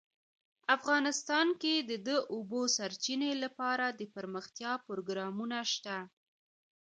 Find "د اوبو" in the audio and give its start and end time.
2.07-2.61